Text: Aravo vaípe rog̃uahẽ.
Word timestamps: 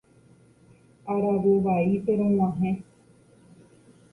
Aravo 1.11 1.51
vaípe 1.65 2.11
rog̃uahẽ. 2.19 2.73